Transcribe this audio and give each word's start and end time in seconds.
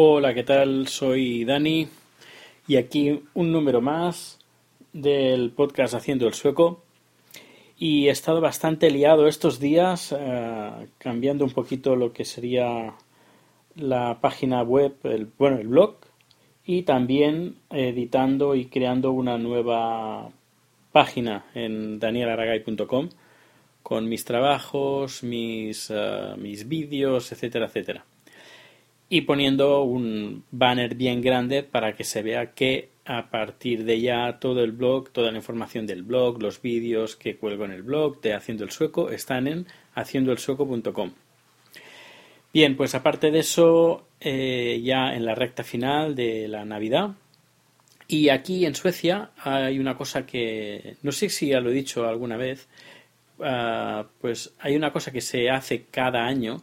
Hola, 0.00 0.32
¿qué 0.32 0.44
tal? 0.44 0.86
Soy 0.86 1.44
Dani 1.44 1.88
y 2.68 2.76
aquí 2.76 3.20
un 3.34 3.50
número 3.50 3.80
más 3.80 4.38
del 4.92 5.50
podcast 5.50 5.92
Haciendo 5.92 6.28
el 6.28 6.34
Sueco. 6.34 6.84
Y 7.76 8.06
he 8.06 8.10
estado 8.12 8.40
bastante 8.40 8.92
liado 8.92 9.26
estos 9.26 9.58
días, 9.58 10.14
eh, 10.16 10.70
cambiando 10.98 11.44
un 11.44 11.50
poquito 11.50 11.96
lo 11.96 12.12
que 12.12 12.24
sería 12.24 12.94
la 13.74 14.20
página 14.20 14.62
web, 14.62 14.94
el, 15.02 15.26
bueno, 15.36 15.58
el 15.58 15.66
blog, 15.66 15.96
y 16.64 16.82
también 16.82 17.56
editando 17.68 18.54
y 18.54 18.66
creando 18.66 19.10
una 19.10 19.36
nueva 19.36 20.30
página 20.92 21.46
en 21.56 21.98
danielaragay.com 21.98 23.08
con 23.82 24.08
mis 24.08 24.24
trabajos, 24.24 25.24
mis, 25.24 25.90
uh, 25.90 26.36
mis 26.36 26.68
vídeos, 26.68 27.32
etcétera, 27.32 27.66
etcétera. 27.66 28.04
Y 29.08 29.22
poniendo 29.22 29.82
un 29.82 30.44
banner 30.50 30.94
bien 30.94 31.22
grande 31.22 31.62
para 31.62 31.94
que 31.94 32.04
se 32.04 32.22
vea 32.22 32.52
que 32.52 32.90
a 33.06 33.30
partir 33.30 33.84
de 33.84 34.00
ya 34.00 34.38
todo 34.38 34.62
el 34.62 34.72
blog, 34.72 35.10
toda 35.10 35.30
la 35.30 35.38
información 35.38 35.86
del 35.86 36.02
blog, 36.02 36.42
los 36.42 36.60
vídeos 36.60 37.16
que 37.16 37.36
cuelgo 37.36 37.64
en 37.64 37.70
el 37.70 37.82
blog 37.82 38.20
de 38.20 38.34
Haciendo 38.34 38.64
el 38.64 38.70
Sueco 38.70 39.10
están 39.10 39.46
en 39.46 39.66
haciendoelsueco.com. 39.94 41.12
Bien, 42.52 42.76
pues 42.76 42.94
aparte 42.94 43.30
de 43.30 43.38
eso, 43.38 44.06
eh, 44.20 44.80
ya 44.84 45.14
en 45.14 45.24
la 45.24 45.34
recta 45.34 45.64
final 45.64 46.14
de 46.14 46.48
la 46.48 46.66
Navidad, 46.66 47.14
y 48.10 48.30
aquí 48.30 48.64
en 48.64 48.74
Suecia 48.74 49.30
hay 49.36 49.78
una 49.78 49.94
cosa 49.94 50.24
que, 50.24 50.96
no 51.02 51.12
sé 51.12 51.28
si 51.28 51.48
ya 51.48 51.60
lo 51.60 51.70
he 51.70 51.74
dicho 51.74 52.08
alguna 52.08 52.38
vez, 52.38 52.66
uh, 53.38 54.04
pues 54.18 54.54
hay 54.58 54.76
una 54.76 54.92
cosa 54.94 55.12
que 55.12 55.20
se 55.20 55.50
hace 55.50 55.84
cada 55.90 56.24
año 56.24 56.62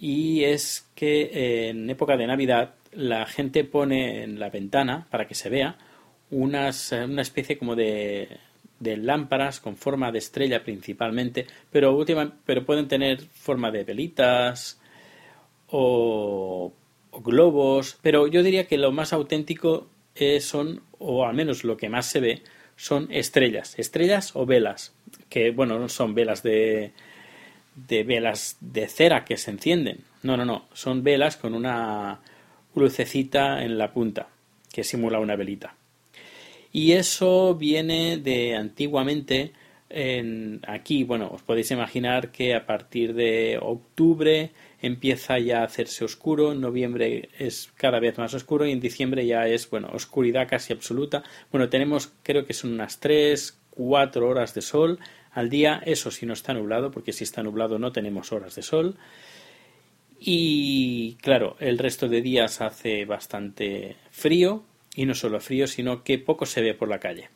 y 0.00 0.44
es 0.44 0.88
que 0.94 1.68
en 1.68 1.90
época 1.90 2.16
de 2.16 2.26
Navidad 2.26 2.74
la 2.92 3.26
gente 3.26 3.64
pone 3.64 4.22
en 4.22 4.40
la 4.40 4.48
ventana, 4.48 5.06
para 5.10 5.28
que 5.28 5.34
se 5.34 5.50
vea, 5.50 5.76
unas, 6.30 6.92
una 6.92 7.20
especie 7.20 7.58
como 7.58 7.76
de, 7.76 8.38
de 8.78 8.96
lámparas 8.96 9.60
con 9.60 9.76
forma 9.76 10.10
de 10.10 10.18
estrella 10.18 10.64
principalmente, 10.64 11.46
pero, 11.70 11.94
última, 11.94 12.34
pero 12.46 12.64
pueden 12.64 12.88
tener 12.88 13.20
forma 13.20 13.70
de 13.70 13.84
velitas 13.84 14.80
o, 15.68 16.72
globos, 17.22 17.98
pero 18.00 18.26
yo 18.26 18.42
diría 18.42 18.66
que 18.66 18.78
lo 18.78 18.92
más 18.92 19.12
auténtico 19.12 19.88
eh, 20.14 20.40
son, 20.40 20.82
o 20.98 21.26
al 21.26 21.34
menos 21.34 21.62
lo 21.62 21.76
que 21.76 21.90
más 21.90 22.06
se 22.06 22.20
ve, 22.20 22.42
son 22.74 23.08
estrellas, 23.10 23.78
estrellas 23.78 24.34
o 24.34 24.46
velas, 24.46 24.94
que 25.28 25.50
bueno, 25.50 25.78
no 25.78 25.90
son 25.90 26.14
velas 26.14 26.42
de, 26.42 26.92
de 27.74 28.04
velas 28.04 28.56
de 28.60 28.86
cera 28.88 29.24
que 29.24 29.36
se 29.36 29.50
encienden, 29.50 30.04
no, 30.22 30.36
no, 30.36 30.44
no, 30.44 30.66
son 30.72 31.02
velas 31.02 31.36
con 31.36 31.54
una 31.54 32.20
lucecita 32.74 33.62
en 33.62 33.78
la 33.78 33.92
punta 33.92 34.28
que 34.72 34.84
simula 34.84 35.18
una 35.18 35.36
velita. 35.36 35.74
Y 36.72 36.92
eso 36.92 37.56
viene 37.56 38.18
de 38.18 38.54
antiguamente 38.54 39.52
en 39.88 40.60
aquí, 40.68 41.02
bueno, 41.02 41.28
os 41.32 41.42
podéis 41.42 41.72
imaginar 41.72 42.30
que 42.30 42.54
a 42.54 42.64
partir 42.64 43.12
de 43.12 43.58
octubre 43.60 44.52
empieza 44.80 45.38
ya 45.40 45.60
a 45.60 45.64
hacerse 45.64 46.04
oscuro, 46.04 46.52
en 46.52 46.60
noviembre 46.60 47.28
es 47.38 47.70
cada 47.76 47.98
vez 47.98 48.16
más 48.16 48.32
oscuro 48.32 48.66
y 48.66 48.70
en 48.70 48.80
diciembre 48.80 49.26
ya 49.26 49.48
es, 49.48 49.68
bueno, 49.68 49.90
oscuridad 49.92 50.48
casi 50.48 50.72
absoluta. 50.72 51.24
Bueno, 51.50 51.68
tenemos 51.68 52.12
creo 52.22 52.46
que 52.46 52.54
son 52.54 52.72
unas 52.72 53.00
3, 53.00 53.58
4 53.70 54.28
horas 54.28 54.54
de 54.54 54.62
sol 54.62 55.00
al 55.32 55.48
día, 55.48 55.82
eso 55.84 56.10
si 56.10 56.26
no 56.26 56.32
está 56.32 56.54
nublado, 56.54 56.90
porque 56.90 57.12
si 57.12 57.24
está 57.24 57.42
nublado 57.42 57.78
no 57.78 57.92
tenemos 57.92 58.32
horas 58.32 58.54
de 58.54 58.62
sol. 58.62 58.96
Y 60.18 61.14
claro, 61.22 61.56
el 61.60 61.78
resto 61.78 62.08
de 62.08 62.20
días 62.20 62.60
hace 62.60 63.04
bastante 63.04 63.96
frío, 64.10 64.64
y 64.94 65.06
no 65.06 65.14
solo 65.14 65.40
frío, 65.40 65.66
sino 65.66 66.02
que 66.02 66.18
poco 66.18 66.46
se 66.46 66.62
ve 66.62 66.74
por 66.74 66.88
la 66.88 66.98
calle. 66.98 67.30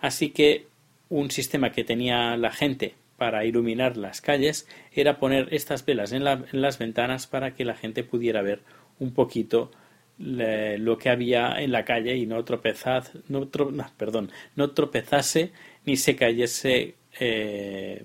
Así 0.00 0.30
que 0.30 0.66
un 1.08 1.30
sistema 1.30 1.72
que 1.72 1.84
tenía 1.84 2.36
la 2.36 2.52
gente 2.52 2.94
para 3.16 3.44
iluminar 3.44 3.96
las 3.96 4.20
calles 4.20 4.68
era 4.92 5.18
poner 5.18 5.48
estas 5.52 5.84
velas 5.84 6.12
en, 6.12 6.24
la, 6.24 6.44
en 6.52 6.60
las 6.60 6.78
ventanas 6.78 7.26
para 7.26 7.54
que 7.54 7.64
la 7.64 7.74
gente 7.74 8.04
pudiera 8.04 8.42
ver 8.42 8.60
un 8.98 9.12
poquito 9.12 9.70
lo 10.18 10.96
que 10.96 11.10
había 11.10 11.60
en 11.60 11.72
la 11.72 11.84
calle 11.84 12.16
y 12.16 12.26
no 12.26 12.42
tropezad, 12.44 13.06
no, 13.28 13.48
tro, 13.48 13.70
no, 13.70 13.86
perdón, 13.98 14.30
no 14.54 14.70
tropezase 14.70 15.52
ni 15.84 15.96
se 15.96 16.16
cayese 16.16 16.94
eh, 17.18 18.04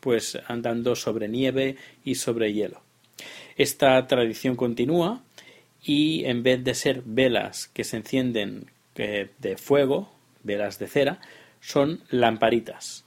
pues 0.00 0.38
andando 0.48 0.96
sobre 0.96 1.28
nieve 1.28 1.76
y 2.04 2.16
sobre 2.16 2.52
hielo. 2.52 2.82
Esta 3.56 4.06
tradición 4.06 4.56
continúa 4.56 5.22
y 5.82 6.24
en 6.24 6.42
vez 6.42 6.62
de 6.64 6.74
ser 6.74 7.02
velas 7.04 7.68
que 7.68 7.84
se 7.84 7.98
encienden 7.98 8.70
eh, 8.96 9.30
de 9.38 9.56
fuego, 9.56 10.12
velas 10.42 10.78
de 10.78 10.86
cera, 10.86 11.20
son 11.60 12.02
lamparitas. 12.10 13.04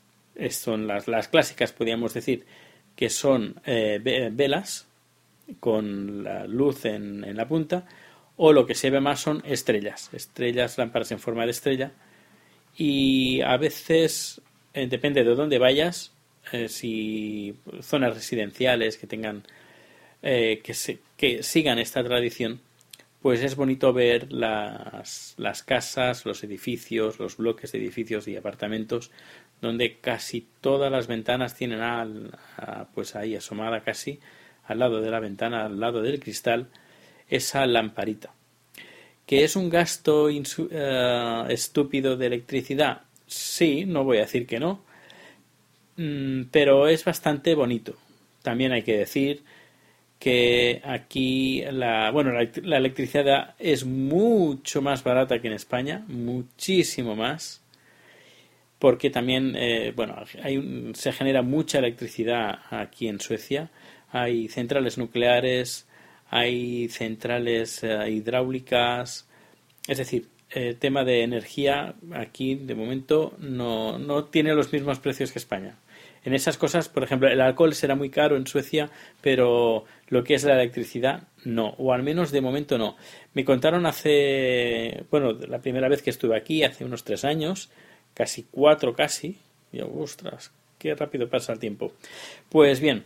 Son 0.50 0.88
las, 0.88 1.08
las 1.08 1.28
clásicas, 1.28 1.72
podríamos 1.72 2.14
decir, 2.14 2.46
que 2.96 3.10
son 3.10 3.62
eh, 3.66 4.00
velas 4.34 4.88
con 5.60 6.24
la 6.24 6.46
luz 6.46 6.86
en, 6.86 7.24
en, 7.24 7.38
la 7.38 7.48
punta, 7.48 7.86
o 8.38 8.52
lo 8.52 8.66
que 8.66 8.76
se 8.76 8.90
ve 8.90 9.00
más 9.00 9.20
son 9.22 9.42
estrellas, 9.46 10.10
estrellas, 10.12 10.78
lámparas 10.78 11.12
en 11.12 11.20
forma 11.20 11.46
de 11.46 11.52
estrella, 11.52 11.92
y 12.78 13.42
a 13.42 13.56
veces, 13.58 14.42
eh, 14.76 14.88
depende 14.88 15.24
de 15.24 15.36
dónde 15.36 15.58
vayas, 15.58 16.12
eh, 16.52 16.68
si 16.68 17.56
zonas 17.82 18.14
residenciales 18.14 18.98
que 18.98 19.08
tengan 19.08 19.44
eh, 20.22 20.60
que, 20.62 20.74
se, 20.74 21.00
que, 21.16 21.44
sigan 21.44 21.80
esta 21.80 22.04
tradición, 22.04 22.60
pues 23.22 23.42
es 23.42 23.56
bonito 23.56 23.94
ver 23.94 24.34
las, 24.34 25.34
las, 25.38 25.64
casas, 25.64 26.26
los 26.26 26.44
edificios, 26.44 27.20
los 27.20 27.38
bloques 27.38 27.72
de 27.72 27.80
edificios 27.80 28.28
y 28.28 28.36
apartamentos, 28.36 29.12
donde 29.62 29.96
casi 30.00 30.46
todas 30.60 30.92
las 30.92 31.08
ventanas 31.08 31.56
tienen 31.56 31.80
a, 31.82 32.06
pues 32.94 33.16
ahí 33.16 33.36
asomada 33.36 33.82
casi 33.82 34.20
al 34.66 34.80
lado 34.80 35.00
de 35.00 35.10
la 35.10 35.22
ventana, 35.22 35.66
al 35.66 35.80
lado 35.80 36.02
del 36.02 36.20
cristal, 36.20 36.68
esa 37.30 37.66
lamparita. 37.66 38.34
¿Que 39.26 39.46
es 39.46 39.56
un 39.56 39.70
gasto 39.70 40.30
estúpido 41.50 42.18
de 42.18 42.26
electricidad? 42.28 43.05
Sí, 43.28 43.86
no 43.86 44.04
voy 44.04 44.18
a 44.18 44.22
decir 44.22 44.46
que 44.46 44.60
no, 44.60 44.82
mm, 45.98 46.44
pero 46.52 46.88
es 46.88 47.04
bastante 47.04 47.56
bonito. 47.56 47.96
También 48.42 48.72
hay 48.72 48.84
que 48.84 48.98
decir 48.98 49.44
que 50.20 50.82
aquí 50.84 51.64
la 51.72 52.10
bueno 52.12 52.32
la, 52.32 52.78
electricidad 52.78 53.56
es 53.60 53.86
mucho 53.86 54.82
más 54.82 55.04
barata 55.04 55.40
que 55.40 55.48
en 55.48 55.54
España 55.54 56.06
muchísimo 56.08 57.16
más 57.16 57.62
porque 58.80 59.10
también 59.10 59.56
eh, 59.58 59.94
bueno 59.96 60.16
hay 60.42 60.58
un, 60.58 60.96
se 60.96 61.12
genera 61.12 61.42
mucha 61.42 61.80
electricidad 61.80 62.60
aquí 62.70 63.08
en 63.08 63.20
Suecia 63.20 63.72
hay 64.12 64.48
centrales 64.48 64.98
nucleares 64.98 65.86
hay 66.30 66.88
centrales 66.90 67.84
eh, 67.84 68.10
hidráulicas 68.10 69.28
es 69.88 69.98
decir 69.98 70.28
el 70.50 70.78
tema 70.78 71.04
de 71.04 71.24
energía 71.24 71.96
aquí 72.14 72.56
de 72.56 72.76
momento 72.76 73.34
no, 73.40 73.98
no 73.98 74.26
tiene 74.26 74.54
los 74.54 74.72
mismos 74.72 75.00
precios 75.00 75.32
que 75.32 75.40
España 75.40 75.76
En 76.24 76.34
esas 76.34 76.58
cosas, 76.58 76.88
por 76.88 77.04
ejemplo, 77.04 77.28
el 77.28 77.42
alcohol 77.42 77.74
será 77.74 77.96
muy 77.96 78.10
caro 78.10 78.38
en 78.38 78.48
Suecia, 78.48 78.90
pero 79.22 79.86
lo 80.08 80.24
que 80.24 80.36
es 80.36 80.44
la 80.44 80.54
electricidad, 80.54 81.28
no, 81.44 81.76
o 81.78 81.94
al 81.94 82.04
menos 82.04 82.32
de 82.32 82.42
momento 82.42 82.78
no. 82.78 82.96
Me 83.34 83.46
contaron 83.46 83.86
hace, 83.86 85.04
bueno, 85.12 85.34
la 85.34 85.60
primera 85.60 85.90
vez 85.90 86.02
que 86.02 86.10
estuve 86.10 86.38
aquí, 86.38 86.64
hace 86.64 86.86
unos 86.86 87.04
tres 87.04 87.26
años, 87.26 87.70
casi 88.14 88.46
cuatro 88.50 88.96
casi, 88.96 89.38
y 89.72 89.82
ostras, 89.82 90.52
qué 90.80 90.96
rápido 90.96 91.30
pasa 91.30 91.54
el 91.54 91.60
tiempo. 91.60 91.92
Pues 92.50 92.80
bien, 92.80 93.04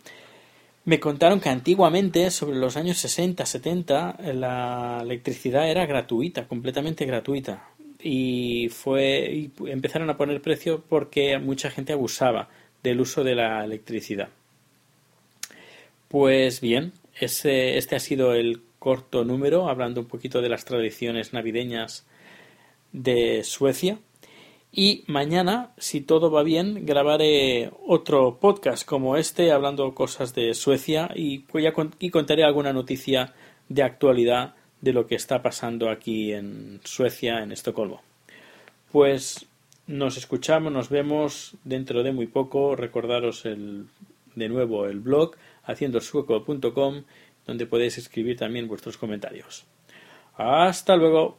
me 0.90 1.00
contaron 1.00 1.40
que 1.40 1.50
antiguamente, 1.50 2.32
sobre 2.32 2.58
los 2.58 2.76
años 2.76 2.98
60, 2.98 3.46
70, 3.46 4.18
la 4.34 4.98
electricidad 5.04 5.70
era 5.70 5.86
gratuita, 5.86 6.48
completamente 6.48 7.06
gratuita. 7.06 7.70
Y 8.02 8.70
fue 8.70 9.32
y 9.32 9.52
empezaron 9.68 10.10
a 10.10 10.18
poner 10.18 10.42
precio 10.42 10.84
porque 10.90 11.38
mucha 11.38 11.70
gente 11.70 11.94
abusaba 11.94 12.50
del 12.82 13.02
uso 13.02 13.24
de 13.24 13.36
la 13.36 13.64
electricidad. 13.64 14.30
Pues 16.08 16.60
bien, 16.60 16.94
este 17.20 17.96
ha 17.96 18.00
sido 18.00 18.34
el 18.34 18.64
corto 18.80 19.24
número, 19.24 19.70
hablando 19.70 20.02
un 20.02 20.08
poquito 20.08 20.42
de 20.42 20.50
las 20.50 20.66
tradiciones 20.66 21.34
navideñas 21.34 22.08
de 22.94 23.44
Suecia. 23.44 24.00
Y 24.72 25.04
mañana, 25.08 25.72
si 25.78 26.02
todo 26.02 26.30
va 26.30 26.44
bien, 26.44 26.86
grabaré 26.86 27.72
otro 27.88 28.38
podcast 28.40 28.86
como 28.86 29.18
este, 29.18 29.52
hablando 29.52 29.96
cosas 29.96 30.36
de 30.36 30.54
Suecia 30.54 31.10
y, 31.16 31.44
contaré 32.12 32.44
alguna 32.44 32.72
noticia 32.72 33.34
de 33.68 33.82
actualidad 33.82 34.54
de 34.82 34.94
lo 34.94 35.08
que 35.08 35.16
está 35.16 35.42
pasando 35.42 35.90
aquí 35.90 36.34
en 36.34 36.82
Suecia, 36.84 37.42
en 37.42 37.52
Estocolmo. 37.52 38.02
Pues 38.92 39.48
nos 39.88 40.18
escuchamos, 40.18 40.72
nos 40.72 40.90
vemos 40.90 41.56
dentro 41.64 42.04
de 42.04 42.12
muy 42.12 42.28
poco. 42.28 42.76
Recordaros 42.76 43.44
de 43.44 44.50
nuevo 44.50 44.86
el 44.86 45.00
blog 45.00 45.36
haciendosueco.com 45.64 47.04
donde 47.48 47.66
podéis 47.66 47.98
escribir 47.98 48.38
también 48.38 48.68
vuestros 48.68 48.98
comentarios. 48.98 49.66
Hasta 50.38 50.96
luego. 50.96 51.39